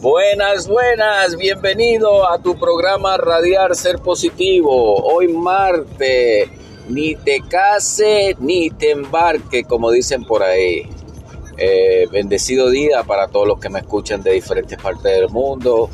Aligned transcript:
Buenas, 0.00 0.66
buenas, 0.66 1.36
bienvenido 1.36 2.30
a 2.30 2.38
tu 2.38 2.58
programa 2.58 3.18
Radiar 3.18 3.76
Ser 3.76 3.98
Positivo. 3.98 5.02
Hoy 5.04 5.28
martes, 5.28 6.48
ni 6.88 7.14
te 7.14 7.42
case 7.46 8.34
ni 8.40 8.70
te 8.70 8.92
embarque, 8.92 9.64
como 9.64 9.90
dicen 9.90 10.24
por 10.24 10.42
ahí. 10.42 10.88
Eh, 11.62 12.08
bendecido 12.10 12.70
día 12.70 13.02
para 13.04 13.28
todos 13.28 13.46
los 13.46 13.60
que 13.60 13.68
me 13.68 13.80
escuchan 13.80 14.22
de 14.22 14.32
diferentes 14.32 14.78
partes 14.78 15.12
del 15.14 15.28
mundo. 15.28 15.90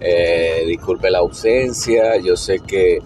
Eh, 0.00 0.62
disculpe 0.64 1.10
la 1.10 1.18
ausencia, 1.18 2.16
yo 2.18 2.36
sé 2.36 2.60
que 2.60 3.02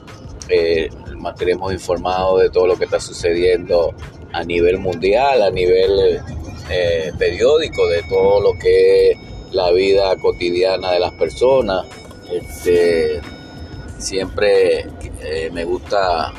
eh, 0.51 0.91
mantenemos 1.17 1.73
informados 1.73 2.43
de 2.43 2.51
todo 2.51 2.67
lo 2.67 2.77
que 2.77 2.85
está 2.85 3.01
sucediendo 3.01 3.95
a 4.31 4.45
nivel 4.45 4.77
mundial, 4.77 5.41
a 5.41 5.51
nivel 5.51 6.21
eh, 6.69 7.13
periódico, 7.19 7.89
de 7.89 8.03
todo 8.03 8.43
lo 8.43 8.59
que 8.59 9.13
es 9.13 9.19
la 9.53 9.71
vida 9.71 10.15
cotidiana 10.17 10.93
de 10.93 11.01
las 11.01 11.13
personas. 11.13 11.87
Este, 12.31 13.23
siempre 13.97 14.87
me 15.51 15.65
gusta 15.65 16.31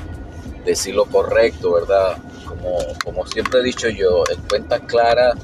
decir 0.64 0.94
lo 0.94 1.06
correcto, 1.06 1.74
¿verdad? 1.74 2.18
Como, 2.46 2.78
como 3.04 3.26
siempre 3.26 3.62
he 3.62 3.64
dicho 3.64 3.90
yo, 3.90 4.24
en 4.30 4.40
cuentas 4.48 4.82
claras 4.82 5.36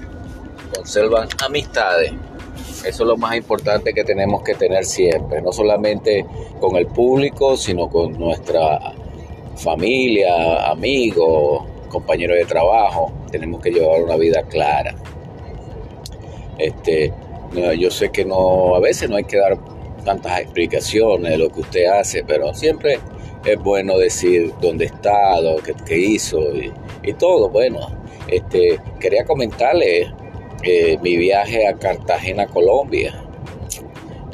conservan 0.74 1.28
amistades. 1.44 2.14
Eso 2.86 3.04
es 3.04 3.08
lo 3.08 3.18
más 3.18 3.36
importante 3.36 3.94
que 3.94 4.04
tenemos 4.04 4.42
que 4.44 4.54
tener 4.56 4.86
siempre, 4.86 5.42
no 5.42 5.52
solamente 5.52 6.26
con 6.60 6.76
el 6.78 6.88
público, 6.88 7.58
sino 7.58 7.90
con 7.90 8.18
nuestra 8.18 8.94
familia, 9.58 10.70
amigos, 10.70 11.66
compañeros 11.90 12.38
de 12.38 12.46
trabajo. 12.46 13.12
Tenemos 13.32 13.62
que 13.62 13.72
llevar 13.72 14.02
una 14.04 14.16
vida 14.16 14.44
clara. 14.44 14.96
Este, 16.58 17.14
yo 17.78 17.92
sé 17.92 18.10
que 18.10 18.24
no, 18.24 18.76
a 18.76 18.80
veces 18.80 19.10
no 19.10 19.18
hay 19.18 19.26
que 19.26 19.38
dar 19.38 19.58
tantas 20.06 20.40
explicaciones 20.40 21.32
de 21.32 21.38
lo 21.38 21.50
que 21.50 21.62
usted 21.62 21.86
hace, 21.88 22.24
pero 22.24 22.54
siempre 22.54 23.00
es 23.46 23.60
bueno 23.60 23.98
decir 23.98 24.54
dónde 24.62 24.86
está, 24.86 25.40
lo 25.42 25.58
que, 25.58 25.98
hizo 25.98 26.40
y, 26.56 26.72
y 27.04 27.14
todo. 27.14 27.50
Bueno, 27.50 27.80
este, 28.28 28.80
quería 29.00 29.26
comentarle 29.26 30.14
eh, 30.64 30.98
mi 31.02 31.18
viaje 31.18 31.68
a 31.68 31.74
Cartagena, 31.74 32.48
Colombia. 32.48 33.24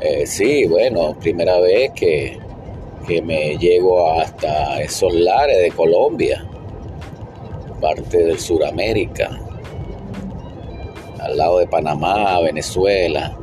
Eh, 0.02 0.26
sí, 0.26 0.66
bueno, 0.66 1.16
primera 1.20 1.60
vez 1.60 1.92
que, 1.94 2.38
que 3.08 3.22
me 3.22 3.58
llego 3.58 4.20
hasta 4.20 4.82
esos 4.82 5.14
lares 5.14 5.62
de 5.62 5.72
Colombia, 5.72 6.46
parte 7.80 8.18
del 8.26 8.40
Suramérica, 8.40 9.40
al 11.20 11.38
lado 11.38 11.60
de 11.60 11.68
Panamá, 11.68 12.40
Venezuela, 12.42 13.38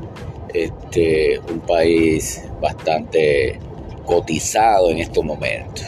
este, 0.52 1.38
un 1.38 1.60
país 1.60 2.42
bastante 2.60 3.58
cotizado 4.04 4.90
en 4.90 4.98
estos 4.98 5.24
momentos. 5.24 5.86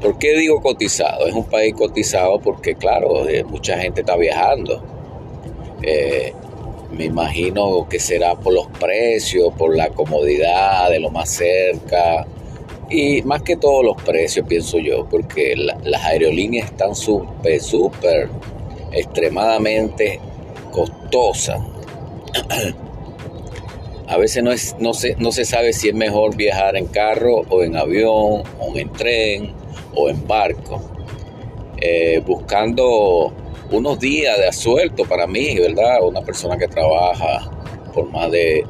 ¿Por 0.00 0.18
qué 0.18 0.36
digo 0.36 0.60
cotizado? 0.60 1.26
Es 1.26 1.34
un 1.34 1.44
país 1.44 1.74
cotizado 1.74 2.40
porque, 2.40 2.74
claro, 2.74 3.28
eh, 3.28 3.44
mucha 3.44 3.78
gente 3.78 4.00
está 4.00 4.16
viajando. 4.16 4.82
Eh, 5.82 6.32
me 6.92 7.04
imagino 7.06 7.86
que 7.88 7.98
será 7.98 8.34
por 8.34 8.52
los 8.52 8.66
precios, 8.78 9.52
por 9.54 9.76
la 9.76 9.88
comodidad 9.88 10.90
de 10.90 11.00
lo 11.00 11.10
más 11.10 11.30
cerca 11.30 12.26
y 12.90 13.22
más 13.22 13.42
que 13.42 13.56
todos 13.56 13.82
los 13.84 13.96
precios, 14.02 14.46
pienso 14.46 14.78
yo, 14.78 15.06
porque 15.08 15.56
la- 15.56 15.78
las 15.84 16.04
aerolíneas 16.04 16.70
están 16.70 16.94
súper, 16.94 17.60
súper, 17.60 18.28
extremadamente 18.92 20.20
costosas. 20.70 21.60
A 24.08 24.18
veces 24.18 24.42
no, 24.42 24.52
es, 24.52 24.76
no, 24.78 24.92
se, 24.92 25.14
no 25.16 25.32
se 25.32 25.46
sabe 25.46 25.72
si 25.72 25.88
es 25.88 25.94
mejor 25.94 26.36
viajar 26.36 26.76
en 26.76 26.86
carro 26.86 27.42
o 27.48 27.62
en 27.62 27.76
avión 27.76 28.42
o 28.60 28.72
en 28.74 28.92
tren 28.92 29.52
o 29.94 30.10
en 30.10 30.26
barco. 30.26 30.82
Eh, 31.78 32.22
buscando 32.26 33.32
unos 33.72 33.98
días 33.98 34.36
de 34.38 34.48
asuelto 34.48 35.04
para 35.04 35.26
mí, 35.26 35.58
¿verdad? 35.58 36.02
Una 36.02 36.20
persona 36.20 36.58
que 36.58 36.68
trabaja 36.68 37.50
por 37.94 38.10
más 38.10 38.30
de, 38.30 38.64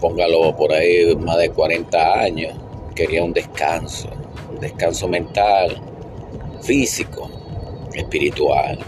póngalo 0.00 0.56
por 0.56 0.72
ahí, 0.72 1.14
más 1.16 1.38
de 1.38 1.50
40 1.50 2.20
años, 2.20 2.54
quería 2.94 3.24
un 3.24 3.32
descanso, 3.32 4.08
un 4.52 4.60
descanso 4.60 5.08
mental, 5.08 5.80
físico, 6.62 7.28
espiritual. 7.92 8.78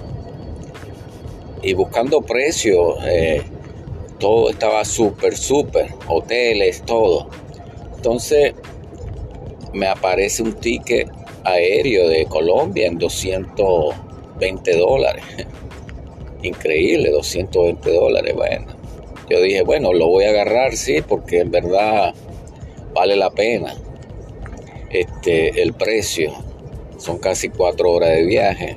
Y 1.62 1.74
buscando 1.74 2.20
precios, 2.20 2.98
eh, 3.04 3.42
todo 4.20 4.50
estaba 4.50 4.84
súper, 4.84 5.36
súper, 5.36 5.92
hoteles, 6.06 6.82
todo. 6.82 7.28
Entonces 7.96 8.54
me 9.72 9.88
aparece 9.88 10.42
un 10.42 10.52
ticket 10.52 11.15
aéreo 11.46 12.08
de 12.08 12.26
Colombia 12.26 12.86
en 12.86 12.98
220 12.98 14.76
dólares. 14.76 15.24
Increíble, 16.42 17.10
220 17.10 17.92
dólares. 17.92 18.34
Bueno, 18.34 18.66
yo 19.28 19.40
dije, 19.40 19.62
bueno, 19.62 19.92
lo 19.92 20.08
voy 20.08 20.24
a 20.24 20.30
agarrar, 20.30 20.76
sí, 20.76 21.02
porque 21.06 21.40
en 21.40 21.50
verdad 21.50 22.14
vale 22.92 23.16
la 23.16 23.30
pena. 23.30 23.74
Este, 24.90 25.62
el 25.62 25.72
precio 25.72 26.32
son 26.98 27.18
casi 27.18 27.48
cuatro 27.48 27.90
horas 27.92 28.10
de 28.10 28.24
viaje. 28.24 28.76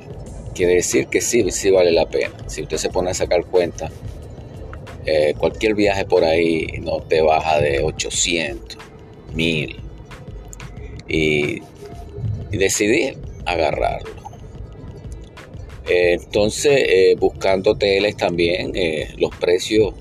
Quiere 0.54 0.74
decir 0.74 1.06
que 1.06 1.20
sí, 1.20 1.48
sí 1.50 1.70
vale 1.70 1.92
la 1.92 2.06
pena. 2.06 2.34
Si 2.46 2.62
usted 2.62 2.76
se 2.76 2.90
pone 2.90 3.10
a 3.10 3.14
sacar 3.14 3.44
cuenta, 3.46 3.90
eh, 5.06 5.34
cualquier 5.38 5.74
viaje 5.74 6.04
por 6.04 6.24
ahí 6.24 6.66
no 6.82 7.00
te 7.00 7.22
baja 7.22 7.60
de 7.60 7.82
800, 7.82 8.76
1000. 9.32 9.76
Y 11.08 11.62
y 12.52 12.56
decidí 12.58 13.16
agarrarlo. 13.46 14.20
Entonces, 15.92 16.84
eh, 16.86 17.16
buscando 17.18 17.72
hoteles 17.72 18.16
también, 18.16 18.72
eh, 18.76 19.12
los 19.18 19.34
precios 19.34 19.92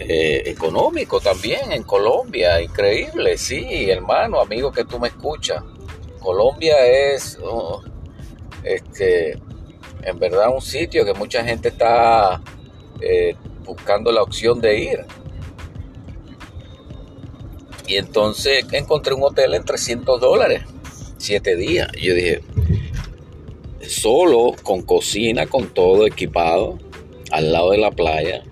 eh, 0.00 0.42
económicos 0.46 1.22
también 1.22 1.70
en 1.70 1.84
Colombia, 1.84 2.60
increíble, 2.60 3.38
sí, 3.38 3.88
hermano, 3.88 4.40
amigo 4.40 4.72
que 4.72 4.84
tú 4.84 4.98
me 4.98 5.08
escuchas. 5.08 5.62
Colombia 6.18 6.74
es, 6.86 7.38
oh, 7.40 7.82
este, 8.64 9.38
en 10.02 10.18
verdad 10.18 10.52
un 10.52 10.60
sitio 10.60 11.04
que 11.04 11.14
mucha 11.14 11.44
gente 11.44 11.68
está 11.68 12.42
buscando 13.64 14.10
la 14.10 14.22
opción 14.22 14.60
de 14.60 14.76
ir. 14.76 15.04
Y 17.86 17.96
entonces 17.96 18.64
encontré 18.72 19.14
un 19.14 19.22
hotel 19.22 19.54
en 19.54 19.64
300 19.64 20.20
dólares 20.20 20.64
siete 21.18 21.56
días. 21.56 21.88
Yo 22.00 22.14
dije, 22.14 22.40
solo, 23.82 24.54
con 24.62 24.82
cocina, 24.82 25.46
con 25.46 25.72
todo 25.74 26.06
equipado, 26.06 26.78
al 27.30 27.52
lado 27.52 27.72
de 27.72 27.78
la 27.78 27.90
playa. 27.90 28.42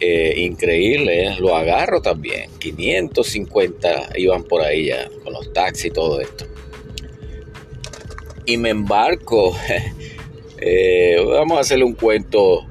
Eh, 0.00 0.34
increíble, 0.38 1.26
¿eh? 1.26 1.36
lo 1.38 1.56
agarro 1.56 2.00
también. 2.00 2.50
550 2.58 4.10
iban 4.16 4.44
por 4.44 4.62
ahí 4.62 4.86
ya, 4.86 5.08
con 5.24 5.32
los 5.32 5.52
taxis 5.52 5.86
y 5.86 5.90
todo 5.90 6.20
esto. 6.20 6.46
Y 8.46 8.56
me 8.56 8.70
embarco. 8.70 9.56
eh, 10.58 11.16
vamos 11.26 11.58
a 11.58 11.60
hacerle 11.60 11.84
un 11.84 11.94
cuento 11.94 12.66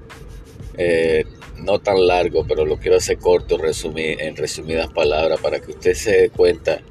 no 1.57 1.79
tan 1.79 2.05
largo, 2.05 2.45
pero 2.47 2.65
lo 2.65 2.77
quiero 2.77 2.97
hacer 2.97 3.17
corto, 3.17 3.57
resumir, 3.57 4.21
en 4.21 4.35
resumidas 4.35 4.87
palabras, 4.93 5.39
para 5.41 5.59
que 5.59 5.71
usted 5.71 5.95
se 5.95 6.11
dé 6.11 6.29
cuenta 6.29 6.81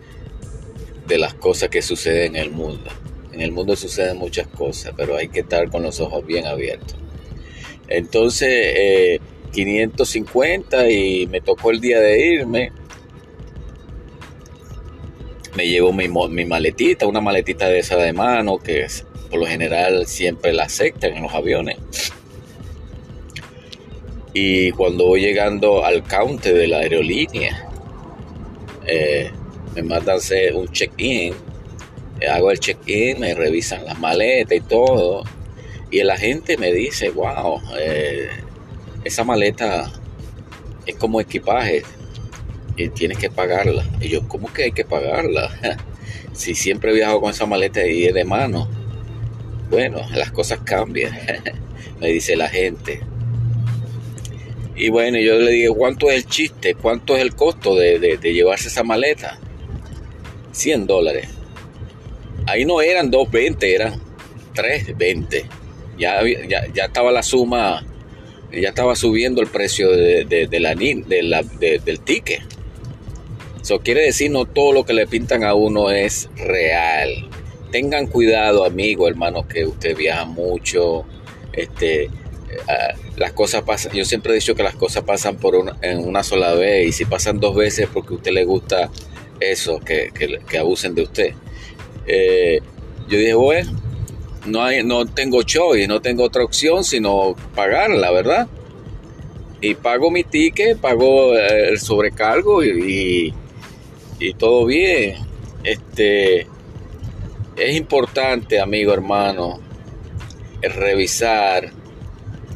de 1.06 1.18
las 1.18 1.34
cosas 1.34 1.68
que 1.68 1.82
suceden 1.82 2.36
en 2.36 2.42
el 2.42 2.50
mundo. 2.50 2.90
En 3.32 3.40
el 3.42 3.52
mundo 3.52 3.76
suceden 3.76 4.16
muchas 4.16 4.46
cosas, 4.48 4.92
pero 4.96 5.16
hay 5.16 5.28
que 5.28 5.40
estar 5.40 5.70
con 5.70 5.82
los 5.82 6.00
ojos 6.00 6.24
bien 6.26 6.46
abiertos. 6.46 6.96
Entonces, 7.88 8.48
eh, 8.50 9.20
550 9.52 10.90
y 10.90 11.26
me 11.26 11.40
tocó 11.40 11.70
el 11.70 11.80
día 11.80 12.00
de 12.00 12.26
irme. 12.34 12.72
Me 15.56 15.68
llevo 15.68 15.92
mi 15.92 16.44
maletita, 16.44 17.06
una 17.06 17.20
maletita 17.20 17.68
de 17.68 17.78
esa 17.78 17.96
de 17.96 18.12
mano, 18.12 18.58
que 18.58 18.82
es- 18.82 19.04
por 19.30 19.40
lo 19.40 19.46
general 19.46 20.06
siempre 20.06 20.52
la 20.52 20.64
aceptan 20.64 21.14
en 21.14 21.22
los 21.22 21.34
aviones. 21.34 21.76
Y 24.34 24.70
cuando 24.72 25.06
voy 25.06 25.22
llegando 25.22 25.84
al 25.84 26.02
counter 26.04 26.54
de 26.54 26.68
la 26.68 26.78
aerolínea, 26.80 27.68
eh, 28.86 29.30
me 29.76 29.82
mandan 29.82 30.16
hacer 30.16 30.54
un 30.54 30.68
check-in, 30.68 31.34
eh, 32.20 32.28
hago 32.28 32.50
el 32.50 32.58
check-in, 32.58 33.20
me 33.20 33.34
revisan 33.34 33.84
las 33.84 33.98
maletas 33.98 34.56
y 34.56 34.60
todo, 34.62 35.24
Y 35.90 36.02
la 36.02 36.16
gente 36.16 36.56
me 36.56 36.72
dice, 36.72 37.10
wow, 37.10 37.60
eh, 37.78 38.28
esa 39.04 39.22
maleta 39.22 39.92
es 40.84 40.96
como 40.96 41.20
equipaje 41.20 41.84
y 42.76 42.88
tienes 42.88 43.18
que 43.18 43.30
pagarla. 43.30 43.84
Y 44.00 44.08
yo, 44.08 44.26
¿cómo 44.26 44.52
que 44.52 44.64
hay 44.64 44.72
que 44.72 44.84
pagarla? 44.84 45.50
si 46.32 46.54
siempre 46.54 46.90
he 46.90 46.94
viajado 46.94 47.20
con 47.20 47.30
esa 47.30 47.46
maleta 47.46 47.86
y 47.86 48.10
de 48.10 48.24
mano. 48.24 48.68
Bueno, 49.70 50.00
las 50.14 50.32
cosas 50.32 50.60
cambian, 50.64 51.16
me 52.00 52.08
dice 52.08 52.34
la 52.34 52.48
gente. 52.48 53.00
Y 54.74 54.88
bueno, 54.88 55.18
yo 55.18 55.38
le 55.38 55.52
digo, 55.52 55.74
¿cuánto 55.74 56.10
es 56.10 56.16
el 56.16 56.26
chiste? 56.26 56.74
¿Cuánto 56.74 57.14
es 57.14 57.22
el 57.22 57.34
costo 57.34 57.74
de 57.76 58.18
llevarse 58.22 58.68
esa 58.68 58.82
maleta? 58.82 59.38
100 60.56 60.86
dólares. 60.86 61.28
Ahí 62.46 62.64
no 62.64 62.80
eran 62.80 63.10
2.20, 63.10 63.62
eran 63.62 64.00
3.20. 64.54 65.44
Ya, 65.98 66.20
ya, 66.48 66.66
ya 66.72 66.84
estaba 66.84 67.10
la 67.10 67.22
suma, 67.22 67.84
ya 68.52 68.68
estaba 68.68 68.96
subiendo 68.96 69.40
el 69.42 69.48
precio 69.48 69.90
de, 69.90 70.24
de, 70.24 70.60
la, 70.60 70.74
de 70.74 71.22
la, 71.22 71.42
del 71.42 72.00
ticket. 72.00 72.42
Eso 73.60 73.80
quiere 73.80 74.02
decir 74.02 74.30
no 74.30 74.44
todo 74.44 74.72
lo 74.72 74.84
que 74.84 74.92
le 74.92 75.06
pintan 75.06 75.44
a 75.44 75.54
uno 75.54 75.90
es 75.90 76.30
real. 76.36 77.28
Tengan 77.72 78.06
cuidado, 78.06 78.64
amigo, 78.64 79.08
hermano, 79.08 79.46
que 79.48 79.66
usted 79.66 79.96
viaja 79.96 80.24
mucho. 80.24 81.04
Este, 81.52 82.08
ah, 82.68 82.94
las 83.16 83.32
cosas 83.32 83.62
pasan. 83.62 83.92
Yo 83.92 84.04
siempre 84.04 84.32
he 84.32 84.34
dicho 84.36 84.54
que 84.54 84.62
las 84.62 84.76
cosas 84.76 85.02
pasan 85.02 85.36
por 85.36 85.56
una, 85.56 85.76
en 85.82 85.98
una 85.98 86.22
sola 86.22 86.54
vez 86.54 86.88
y 86.88 86.92
si 86.92 87.04
pasan 87.04 87.40
dos 87.40 87.56
veces 87.56 87.88
porque 87.92 88.14
a 88.14 88.16
usted 88.18 88.32
le 88.32 88.44
gusta 88.44 88.90
eso, 89.40 89.80
que, 89.80 90.10
que 90.48 90.58
abusen 90.58 90.94
de 90.94 91.02
usted. 91.02 91.34
Eh, 92.06 92.60
yo 93.08 93.18
dije, 93.18 93.34
bueno, 93.34 93.72
no, 94.46 94.62
hay, 94.62 94.84
no 94.84 95.06
tengo 95.06 95.42
choice, 95.42 95.88
no 95.88 96.00
tengo 96.00 96.24
otra 96.24 96.44
opción 96.44 96.84
sino 96.84 97.34
pagarla, 97.54 98.10
¿verdad? 98.10 98.48
Y 99.60 99.74
pago 99.74 100.10
mi 100.10 100.22
ticket, 100.22 100.78
pago 100.78 101.36
eh, 101.36 101.70
el 101.70 101.80
sobrecargo 101.80 102.62
y, 102.64 103.34
y, 104.20 104.34
todo 104.34 104.66
bien. 104.66 105.16
Este, 105.64 106.46
es 107.56 107.76
importante, 107.76 108.60
amigo, 108.60 108.92
hermano, 108.92 109.60
revisar. 110.62 111.72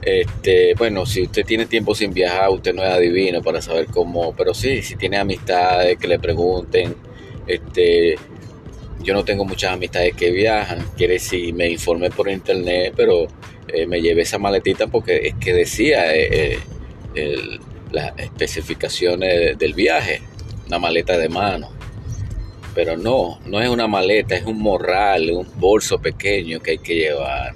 Este, 0.02 0.74
bueno, 0.74 1.04
si 1.04 1.22
usted 1.22 1.44
tiene 1.44 1.66
tiempo 1.66 1.94
sin 1.94 2.12
viajar, 2.12 2.50
usted 2.50 2.74
no 2.74 2.82
es 2.82 2.88
adivino 2.88 3.42
para 3.42 3.60
saber 3.60 3.86
cómo, 3.86 4.34
pero 4.34 4.54
sí, 4.54 4.82
si 4.82 4.96
tiene 4.96 5.18
amistades 5.18 5.98
que 5.98 6.08
le 6.08 6.18
pregunten, 6.18 6.94
este, 7.46 8.16
yo 9.02 9.14
no 9.14 9.24
tengo 9.24 9.44
muchas 9.44 9.72
amistades 9.72 10.14
que 10.14 10.30
viajan, 10.30 10.84
quiere 10.96 11.14
decir, 11.14 11.52
me 11.54 11.68
informé 11.68 12.10
por 12.10 12.30
internet, 12.30 12.94
pero 12.96 13.26
eh, 13.68 13.86
me 13.86 14.00
llevé 14.00 14.22
esa 14.22 14.38
maletita 14.38 14.86
porque 14.86 15.28
es 15.28 15.34
que 15.34 15.52
decía 15.52 16.14
eh, 16.14 16.58
eh, 17.14 17.58
las 17.92 18.18
especificaciones 18.18 19.58
del 19.58 19.74
viaje, 19.74 20.22
una 20.66 20.78
maleta 20.78 21.18
de 21.18 21.28
mano. 21.28 21.70
Pero 22.74 22.96
no, 22.96 23.40
no 23.46 23.60
es 23.60 23.68
una 23.68 23.88
maleta, 23.88 24.36
es 24.36 24.44
un 24.44 24.60
morral, 24.60 25.30
un 25.30 25.46
bolso 25.56 25.98
pequeño 26.00 26.60
que 26.60 26.72
hay 26.72 26.78
que 26.78 26.94
llevar, 26.94 27.54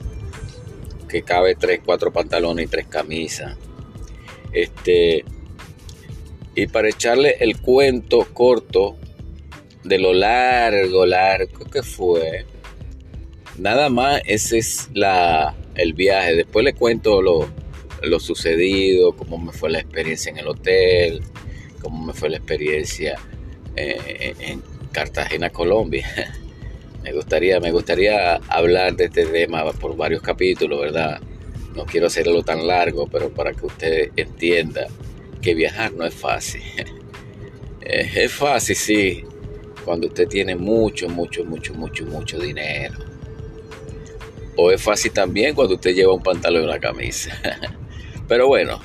que 1.15 1.23
cabe 1.23 1.55
tres, 1.55 1.79
cuatro 1.85 2.13
pantalones 2.13 2.65
y 2.65 2.69
tres 2.69 2.89
camisas. 2.89 3.57
Este, 4.53 5.25
y 6.57 6.67
para 6.67 6.89
echarle 6.89 7.37
el 7.39 7.61
cuento 7.61 8.27
corto, 8.33 8.97
de 9.85 9.99
lo 10.01 10.13
largo, 10.13 11.07
largo 11.07 11.67
que 11.67 11.85
fue. 11.85 12.47
Nada 13.59 13.91
más 13.91 14.23
ese 14.25 14.59
es 14.59 14.91
la, 14.93 15.55
el 15.77 15.93
viaje. 15.93 16.35
Después 16.35 16.65
le 16.65 16.75
cuento 16.75 17.23
lo, 17.23 17.49
lo 18.03 18.19
sucedido, 18.19 19.13
cómo 19.13 19.39
me 19.39 19.53
fue 19.53 19.71
la 19.71 19.79
experiencia 19.79 20.31
en 20.33 20.39
el 20.39 20.49
hotel, 20.49 21.23
cómo 21.81 22.07
me 22.07 22.13
fue 22.13 22.29
la 22.29 22.39
experiencia 22.39 23.21
eh, 23.77 24.35
en 24.41 24.65
Cartagena, 24.91 25.51
Colombia. 25.51 26.09
me 27.05 27.13
gustaría, 27.13 27.61
me 27.61 27.71
gustaría 27.71 28.37
hablar 28.49 28.97
de 28.97 29.05
este 29.05 29.27
tema 29.27 29.71
por 29.73 29.95
varios 29.95 30.23
capítulos, 30.23 30.81
¿verdad? 30.81 31.21
No 31.77 31.85
quiero 31.85 32.07
hacerlo 32.07 32.43
tan 32.43 32.67
largo, 32.67 33.07
pero 33.07 33.29
para 33.29 33.53
que 33.53 33.67
usted 33.67 34.11
entienda 34.17 34.87
que 35.43 35.55
viajar 35.55 35.93
no 35.93 36.07
es 36.07 36.15
fácil. 36.15 36.63
es 37.83 38.33
fácil, 38.33 38.75
sí, 38.75 39.25
cuando 39.85 40.07
usted 40.07 40.27
tiene 40.27 40.57
mucho, 40.57 41.07
mucho, 41.11 41.45
mucho, 41.45 41.75
mucho, 41.75 42.07
mucho 42.07 42.39
dinero. 42.39 42.95
O 44.57 44.71
es 44.71 44.81
fácil 44.81 45.13
también 45.13 45.55
cuando 45.55 45.75
usted 45.75 45.95
lleva 45.95 46.15
un 46.15 46.23
pantalón 46.23 46.63
y 46.63 46.65
una 46.65 46.79
camisa. 46.79 47.37
Pero 48.29 48.47
bueno, 48.47 48.81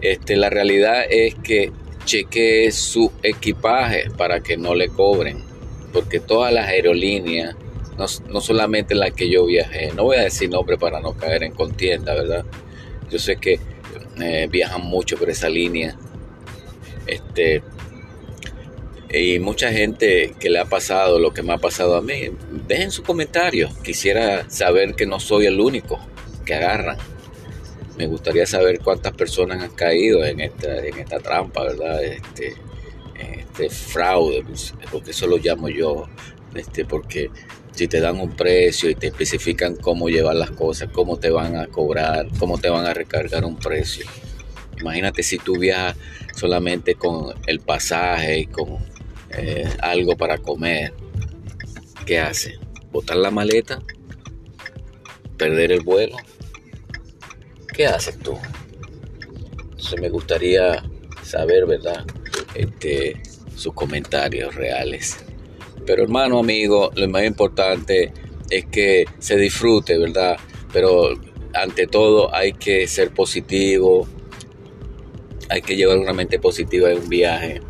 este, 0.00 0.36
la 0.36 0.48
realidad 0.48 1.04
es 1.10 1.34
que 1.34 1.72
chequee 2.06 2.72
su 2.72 3.12
equipaje 3.22 4.10
para 4.16 4.40
que 4.40 4.56
no 4.56 4.74
le 4.74 4.88
cobren. 4.88 5.53
Porque 5.94 6.20
todas 6.20 6.52
las 6.52 6.66
aerolíneas, 6.66 7.56
no, 7.96 8.40
solamente 8.40 8.94
las 8.94 9.12
que 9.12 9.30
yo 9.30 9.46
viajé, 9.46 9.92
no 9.94 10.02
voy 10.02 10.16
a 10.16 10.22
decir 10.22 10.50
nombre 10.50 10.76
para 10.76 11.00
no 11.00 11.14
caer 11.16 11.44
en 11.44 11.52
contienda, 11.52 12.12
¿verdad? 12.14 12.44
Yo 13.10 13.18
sé 13.18 13.36
que 13.36 13.60
eh, 14.20 14.48
viajan 14.50 14.82
mucho 14.82 15.16
por 15.16 15.30
esa 15.30 15.48
línea. 15.48 15.96
Este, 17.06 17.62
y 19.08 19.38
mucha 19.38 19.70
gente 19.70 20.34
que 20.40 20.50
le 20.50 20.58
ha 20.58 20.64
pasado 20.64 21.20
lo 21.20 21.32
que 21.32 21.42
me 21.44 21.52
ha 21.52 21.58
pasado 21.58 21.94
a 21.96 22.02
mí, 22.02 22.30
dejen 22.66 22.90
su 22.90 23.04
comentario. 23.04 23.68
Quisiera 23.84 24.50
saber 24.50 24.94
que 24.94 25.06
no 25.06 25.20
soy 25.20 25.46
el 25.46 25.60
único 25.60 26.00
que 26.44 26.54
agarran. 26.54 26.98
Me 27.96 28.08
gustaría 28.08 28.44
saber 28.46 28.80
cuántas 28.80 29.12
personas 29.12 29.62
han 29.62 29.70
caído 29.70 30.24
en 30.24 30.40
esta, 30.40 30.84
en 30.84 30.98
esta 30.98 31.20
trampa, 31.20 31.62
¿verdad? 31.62 32.02
Este, 32.02 32.56
este 33.18 33.70
fraude, 33.70 34.42
pues, 34.42 34.74
porque 34.90 35.12
eso 35.12 35.26
lo 35.26 35.36
llamo 35.38 35.68
yo, 35.68 36.08
este, 36.54 36.84
porque 36.84 37.30
si 37.72 37.88
te 37.88 38.00
dan 38.00 38.20
un 38.20 38.30
precio 38.30 38.88
y 38.88 38.94
te 38.94 39.08
especifican 39.08 39.76
cómo 39.76 40.08
llevar 40.08 40.36
las 40.36 40.50
cosas, 40.52 40.88
cómo 40.92 41.18
te 41.18 41.30
van 41.30 41.56
a 41.56 41.66
cobrar, 41.66 42.28
cómo 42.38 42.58
te 42.58 42.68
van 42.68 42.86
a 42.86 42.94
recargar 42.94 43.44
un 43.44 43.56
precio. 43.56 44.06
Imagínate 44.80 45.22
si 45.22 45.38
tú 45.38 45.58
viajas 45.58 45.96
solamente 46.36 46.94
con 46.94 47.34
el 47.46 47.60
pasaje 47.60 48.40
y 48.40 48.46
con 48.46 48.78
eh, 49.30 49.68
algo 49.80 50.16
para 50.16 50.38
comer, 50.38 50.92
¿qué 52.06 52.18
hace? 52.18 52.58
¿Botar 52.92 53.16
la 53.16 53.30
maleta? 53.30 53.80
¿Perder 55.36 55.72
el 55.72 55.82
vuelo? 55.82 56.16
¿Qué 57.72 57.86
haces 57.86 58.18
tú? 58.18 58.38
Entonces 59.62 60.00
me 60.00 60.08
gustaría 60.08 60.82
saber, 61.24 61.66
¿verdad? 61.66 62.04
Este, 62.54 63.20
sus 63.56 63.72
comentarios 63.72 64.54
reales. 64.54 65.18
Pero 65.86 66.02
hermano, 66.02 66.38
amigo, 66.38 66.90
lo 66.94 67.08
más 67.08 67.24
importante 67.24 68.12
es 68.50 68.66
que 68.66 69.04
se 69.18 69.36
disfrute, 69.36 69.98
¿verdad? 69.98 70.36
Pero 70.72 71.18
ante 71.52 71.86
todo 71.86 72.34
hay 72.34 72.52
que 72.52 72.86
ser 72.86 73.10
positivo, 73.10 74.08
hay 75.48 75.62
que 75.62 75.76
llevar 75.76 75.98
una 75.98 76.12
mente 76.12 76.38
positiva 76.38 76.90
en 76.90 76.98
un 76.98 77.08
viaje 77.08 77.60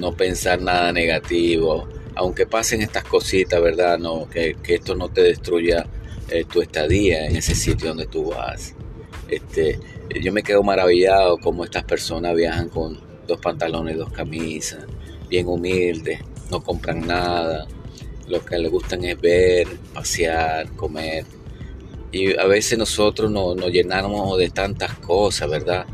no 0.00 0.16
pensar 0.16 0.60
nada 0.62 0.92
negativo, 0.92 1.86
aunque 2.14 2.46
pasen 2.46 2.80
estas 2.80 3.04
cositas, 3.04 3.60
¿verdad? 3.60 3.98
No, 3.98 4.28
que, 4.28 4.56
esto 4.66 4.96
no 4.96 5.10
te 5.10 5.22
destruya 5.22 5.86
eh, 6.30 6.44
tu 6.50 6.62
estadía 6.62 7.26
en 7.26 7.36
ese 7.36 7.54
sitio 7.54 7.88
donde 7.88 8.06
tú 8.06 8.30
vas. 8.30 8.74
Este, 9.28 9.78
yo 10.20 10.32
me 10.32 10.42
quedo 10.42 10.62
maravillado 10.62 11.38
como 11.38 11.64
estas 11.64 11.84
personas 11.84 12.34
viajan 12.34 12.68
con 12.68 13.09
dos 13.26 13.40
pantalones, 13.40 13.96
dos 13.96 14.10
camisas, 14.10 14.84
bien 15.28 15.46
humildes, 15.48 16.20
no 16.50 16.62
compran 16.62 17.06
nada, 17.06 17.66
lo 18.26 18.44
que 18.44 18.58
les 18.58 18.70
gustan 18.70 19.04
es 19.04 19.20
ver, 19.20 19.66
pasear, 19.92 20.70
comer. 20.72 21.24
Y 22.12 22.36
a 22.38 22.46
veces 22.46 22.78
nosotros 22.78 23.30
nos, 23.30 23.56
llenamos 23.70 24.38
de 24.38 24.50
tantas 24.50 24.94
cosas, 24.98 25.48
¿verdad? 25.48 25.86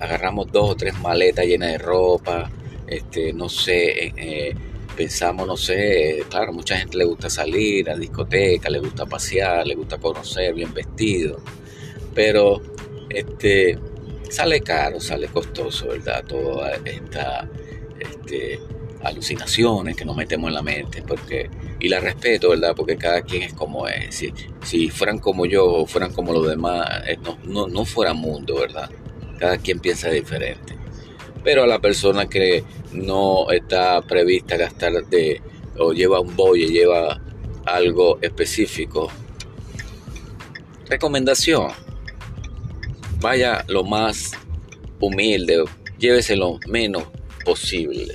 Agarramos 0.00 0.50
dos 0.50 0.70
o 0.70 0.74
tres 0.76 0.98
maletas 0.98 1.46
llenas 1.46 1.72
de 1.72 1.78
ropa, 1.78 2.50
este, 2.86 3.32
no 3.32 3.48
sé, 3.48 4.06
eh, 4.06 4.12
eh, 4.16 4.54
pensamos, 4.96 5.46
no 5.46 5.56
sé, 5.56 6.24
claro, 6.28 6.52
mucha 6.52 6.76
gente 6.76 6.98
le 6.98 7.04
gusta 7.04 7.28
salir 7.28 7.90
a 7.90 7.96
discoteca, 7.96 8.70
le 8.70 8.78
gusta 8.78 9.06
pasear, 9.06 9.66
le 9.66 9.74
gusta 9.74 9.98
conocer, 9.98 10.54
bien 10.54 10.72
vestido, 10.72 11.40
pero 12.14 12.60
este, 13.08 13.78
sale 14.32 14.60
caro, 14.60 15.00
sale 15.00 15.28
costoso, 15.28 15.88
¿verdad? 15.88 16.24
Todas 16.24 16.80
estas 16.84 17.46
este, 17.98 18.58
alucinaciones 19.02 19.96
que 19.96 20.04
nos 20.04 20.16
metemos 20.16 20.48
en 20.48 20.54
la 20.54 20.62
mente, 20.62 21.02
porque, 21.02 21.50
y 21.80 21.88
la 21.88 22.00
respeto, 22.00 22.50
¿verdad? 22.50 22.74
Porque 22.76 22.96
cada 22.96 23.22
quien 23.22 23.42
es 23.42 23.54
como 23.54 23.86
es. 23.88 24.14
Si, 24.14 24.32
si 24.64 24.88
fueran 24.90 25.18
como 25.18 25.46
yo 25.46 25.66
o 25.66 25.86
fueran 25.86 26.12
como 26.12 26.32
los 26.32 26.48
demás, 26.48 27.02
eh, 27.06 27.18
no, 27.22 27.38
no, 27.44 27.66
no 27.66 27.84
fuera 27.84 28.14
mundo, 28.14 28.56
¿verdad? 28.60 28.90
Cada 29.38 29.58
quien 29.58 29.80
piensa 29.80 30.08
diferente 30.08 30.82
pero 31.44 31.64
a 31.64 31.66
la 31.66 31.80
persona 31.80 32.28
que 32.28 32.64
no 32.92 33.50
está 33.50 34.02
prevista 34.02 34.56
gastar 34.56 35.04
de 35.06 35.40
o 35.78 35.92
lleva 35.92 36.20
un 36.20 36.36
boye, 36.36 36.66
lleva 36.66 37.20
algo 37.64 38.18
específico, 38.20 39.10
recomendación, 40.88 41.70
vaya 43.22 43.64
lo 43.68 43.84
más 43.84 44.32
humilde, 45.00 45.64
llévese 45.98 46.36
lo 46.36 46.58
menos 46.66 47.04
posible. 47.44 48.14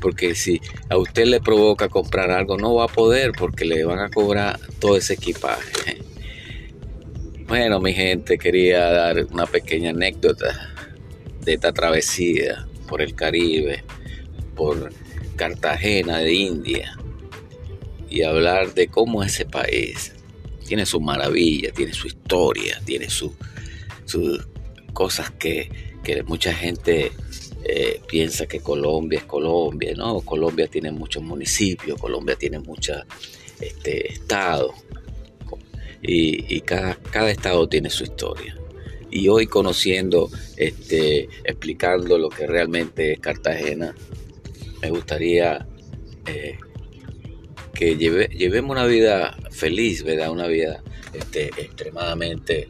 Porque 0.00 0.34
si 0.34 0.60
a 0.90 0.98
usted 0.98 1.24
le 1.26 1.40
provoca 1.40 1.88
comprar 1.88 2.30
algo, 2.30 2.58
no 2.58 2.74
va 2.74 2.84
a 2.84 2.88
poder 2.88 3.32
porque 3.32 3.64
le 3.64 3.84
van 3.84 4.00
a 4.00 4.10
cobrar 4.10 4.60
todo 4.78 4.96
ese 4.96 5.14
equipaje. 5.14 6.02
Bueno, 7.46 7.80
mi 7.80 7.94
gente, 7.94 8.38
quería 8.38 8.90
dar 8.90 9.24
una 9.30 9.46
pequeña 9.46 9.90
anécdota 9.90 10.74
de 11.42 11.54
esta 11.54 11.72
travesía 11.72 12.66
por 12.88 13.00
el 13.00 13.14
Caribe, 13.14 13.84
por 14.56 14.92
Cartagena 15.36 16.18
de 16.18 16.34
India, 16.34 16.96
y 18.10 18.22
hablar 18.22 18.74
de 18.74 18.88
cómo 18.88 19.22
ese 19.22 19.46
país 19.46 20.12
tiene 20.66 20.86
su 20.86 21.00
maravilla, 21.00 21.70
tiene 21.72 21.92
su 21.92 22.08
historia, 22.08 22.80
tiene 22.84 23.08
sus 24.06 24.48
cosas 24.92 25.30
que, 25.30 25.70
mucha 26.24 26.54
gente 26.54 27.10
eh, 27.64 28.00
piensa 28.06 28.46
que 28.46 28.60
Colombia 28.60 29.18
es 29.18 29.24
Colombia, 29.24 29.92
¿no? 29.96 30.20
Colombia 30.20 30.68
tiene 30.68 30.92
muchos 30.92 31.20
municipios, 31.20 32.00
Colombia 32.00 32.36
tiene 32.36 32.60
muchos 32.60 33.02
este, 33.60 34.12
estados, 34.12 34.72
y, 36.00 36.60
cada, 36.60 36.94
cada, 36.94 37.30
estado 37.30 37.68
tiene 37.68 37.90
su 37.90 38.04
historia. 38.04 38.56
Y 39.10 39.26
hoy 39.26 39.48
conociendo, 39.48 40.30
este, 40.56 41.28
explicando 41.44 42.18
lo 42.18 42.28
que 42.28 42.46
realmente 42.46 43.14
es 43.14 43.18
Cartagena, 43.18 43.92
me 44.82 44.90
gustaría 44.90 45.66
eh, 46.26 46.58
que 47.74 47.96
llevemos 47.96 48.70
una 48.70 48.86
vida 48.86 49.36
feliz, 49.50 50.04
¿verdad? 50.04 50.30
Una 50.30 50.46
vida 50.46 50.82
este, 51.12 51.46
extremadamente 51.46 52.68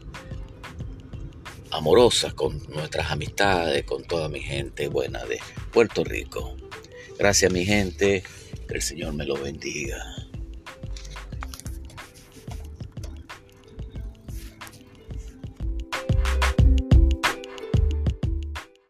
amorosa 1.77 2.31
con 2.31 2.61
nuestras 2.69 3.11
amistades, 3.11 3.83
con 3.83 4.03
toda 4.03 4.29
mi 4.29 4.39
gente 4.39 4.87
buena 4.87 5.23
de 5.25 5.39
Puerto 5.71 6.03
Rico. 6.03 6.55
Gracias 7.17 7.51
mi 7.51 7.65
gente, 7.65 8.23
que 8.67 8.75
el 8.75 8.81
Señor 8.81 9.13
me 9.13 9.25
lo 9.25 9.35
bendiga. 9.35 10.26